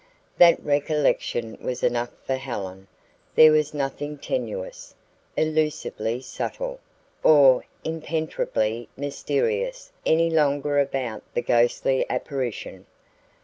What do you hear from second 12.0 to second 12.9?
apparition.